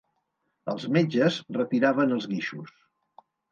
[0.73, 2.75] Els metges, retiraven els guixos